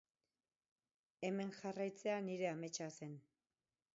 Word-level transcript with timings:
Hemen 1.27 1.51
jarraitzea 1.59 2.17
nire 2.31 2.51
ametsa 2.55 2.91
zen. 3.01 3.17